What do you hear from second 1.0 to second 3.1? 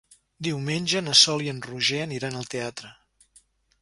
na Sol i en Roger aniran al teatre.